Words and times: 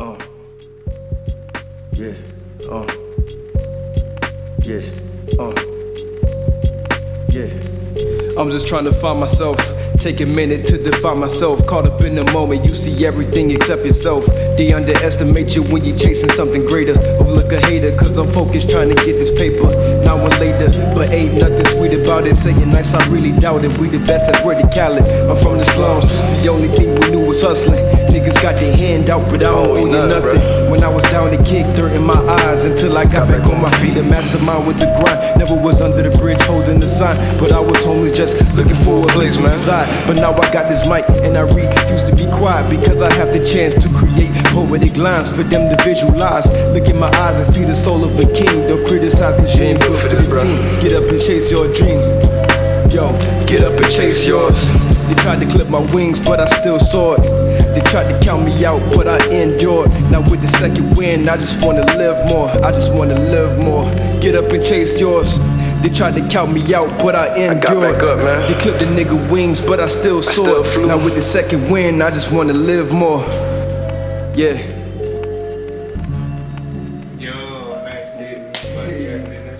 Uh. 0.00 0.16
Yeah. 1.92 2.14
Uh. 2.70 2.86
Yeah. 4.62 4.80
Uh. 5.38 5.54
Yeah. 7.30 7.48
I'm 8.38 8.50
just 8.50 8.66
trying 8.66 8.84
to 8.84 8.92
find 8.92 9.20
myself. 9.20 9.58
Take 9.98 10.20
a 10.20 10.26
minute 10.26 10.66
to 10.66 10.78
define 10.78 11.18
myself. 11.18 11.64
Caught 11.66 11.86
up 11.86 12.00
in 12.00 12.16
the 12.16 12.24
moment, 12.32 12.64
you 12.64 12.74
see 12.74 13.06
everything 13.06 13.50
except 13.52 13.84
yourself. 13.84 14.26
They 14.56 14.72
underestimate 14.72 15.54
you 15.54 15.62
when 15.64 15.84
you're 15.84 15.96
chasing 15.96 16.30
something 16.30 16.64
greater. 16.66 16.98
Overlook 17.20 17.52
a 17.52 17.60
hater, 17.60 17.96
cause 17.96 18.16
I'm 18.16 18.26
focused 18.26 18.70
trying 18.70 18.88
to 18.88 18.96
get 18.96 19.18
this 19.18 19.30
paper. 19.30 19.68
Now 20.04 20.18
and 20.24 20.34
later, 20.40 20.70
but 20.94 21.10
ain't 21.10 21.34
nothing 21.34 21.66
sweet 21.66 21.92
about 21.92 22.26
it. 22.26 22.36
Saying 22.36 22.70
nice, 22.70 22.94
I 22.94 23.06
really 23.10 23.38
doubt 23.38 23.64
it. 23.64 23.78
We 23.78 23.88
the 23.88 23.98
best, 23.98 24.26
that's 24.26 24.44
where 24.44 24.60
the 24.60 24.66
Khaled. 24.74 25.04
I'm 25.30 25.36
from 25.36 25.58
the 25.58 25.64
slums, 25.64 26.08
the 26.42 26.48
only 26.48 26.68
thing 26.68 26.98
we 26.98 27.10
knew 27.10 27.26
was 27.26 27.42
hustling. 27.42 28.01
Got 28.42 28.58
the 28.58 28.74
hand 28.74 29.08
out, 29.08 29.22
but 29.30 29.38
I 29.38 29.54
don't 29.54 29.70
owe 29.70 29.78
you 29.78 29.86
nothing. 29.86 30.68
When 30.68 30.82
I 30.82 30.88
was 30.88 31.04
down, 31.14 31.30
to 31.30 31.38
kick 31.44 31.62
dirt 31.76 31.94
in 31.94 32.02
my 32.02 32.18
eyes 32.42 32.64
until 32.64 32.98
I 32.98 33.04
got 33.04 33.28
back 33.28 33.46
on 33.46 33.62
my 33.62 33.70
feet. 33.78 33.96
A 33.96 34.02
mastermind 34.02 34.66
with 34.66 34.80
the 34.80 34.90
grind. 34.98 35.38
Never 35.38 35.54
was 35.54 35.80
under 35.80 36.02
the 36.02 36.10
bridge 36.18 36.42
holding 36.42 36.80
the 36.80 36.88
sign, 36.88 37.14
but 37.38 37.52
I 37.52 37.60
was 37.60 37.84
homeless 37.84 38.16
just 38.16 38.34
looking 38.56 38.74
for 38.74 39.04
a 39.04 39.06
place 39.12 39.36
to 39.36 39.42
reside. 39.44 39.86
But 40.08 40.16
now 40.16 40.34
I 40.34 40.50
got 40.50 40.68
this 40.68 40.82
mic 40.88 41.06
and 41.22 41.38
I 41.38 41.42
refuse 41.42 42.02
to 42.02 42.16
be 42.16 42.26
quiet 42.34 42.66
because 42.68 43.00
I 43.00 43.14
have 43.14 43.32
the 43.32 43.46
chance 43.46 43.78
to 43.78 43.88
create 43.94 44.34
poetic 44.50 44.96
lines 44.96 45.30
for 45.30 45.44
them 45.44 45.70
to 45.70 45.78
visualize. 45.84 46.50
Look 46.74 46.90
in 46.90 46.98
my 46.98 47.14
eyes 47.22 47.36
and 47.38 47.46
see 47.46 47.62
the 47.62 47.76
soul 47.76 48.02
of 48.02 48.18
a 48.18 48.26
king. 48.34 48.66
Don't 48.66 48.82
criticize 48.88 49.36
cause 49.38 49.54
you 49.54 49.70
ain't 49.70 49.78
built 49.78 49.96
for 49.96 50.08
the 50.08 50.18
team. 50.42 50.58
Get 50.82 50.98
up 50.98 51.08
and 51.08 51.22
chase 51.22 51.48
your 51.48 51.70
dreams. 51.78 52.10
Yo, 52.92 53.06
get 53.46 53.62
up 53.62 53.78
and 53.78 53.86
chase 53.86 54.26
yours. 54.26 54.66
They 55.06 55.14
tried 55.22 55.38
to 55.38 55.46
clip 55.46 55.68
my 55.68 55.80
wings, 55.94 56.18
but 56.18 56.40
I 56.40 56.46
still 56.58 56.80
saw 56.80 57.14
it. 57.14 57.41
They 57.92 57.98
tried 58.04 58.18
to 58.18 58.24
count 58.24 58.46
me 58.46 58.64
out, 58.64 58.80
but 58.96 59.06
I 59.06 59.18
endured. 59.28 59.90
Now 60.10 60.22
with 60.30 60.40
the 60.40 60.48
second 60.48 60.96
win, 60.96 61.28
I 61.28 61.36
just 61.36 61.62
wanna 61.62 61.84
live 61.98 62.26
more. 62.26 62.48
I 62.64 62.72
just 62.72 62.90
wanna 62.90 63.16
live 63.16 63.58
more. 63.58 63.84
Get 64.18 64.34
up 64.34 64.50
and 64.50 64.64
chase 64.64 64.98
yours. 64.98 65.38
They 65.82 65.90
tried 65.90 66.14
to 66.14 66.26
count 66.30 66.54
me 66.54 66.72
out, 66.74 66.88
but 67.02 67.14
I 67.14 67.36
endured. 67.36 67.60
got 67.60 67.80
back 67.82 68.02
up, 68.02 68.16
man. 68.24 68.50
They 68.50 68.58
clipped 68.58 68.78
the 68.78 68.86
nigga 68.86 69.30
wings, 69.30 69.60
but 69.60 69.78
I 69.78 69.88
still 69.88 70.22
saw 70.22 70.42
still 70.42 70.62
it. 70.62 70.66
flew. 70.68 70.86
Now 70.86 71.04
with 71.04 71.16
the 71.16 71.20
second 71.20 71.70
win, 71.70 72.00
I 72.00 72.10
just 72.10 72.32
wanna 72.32 72.54
live 72.54 72.92
more. 72.92 73.20
Yeah. 74.34 74.56
Yo, 77.18 77.84
nice 77.84 78.14
dude. 78.14 78.56
Yeah, 78.74 79.18
man. 79.18 79.51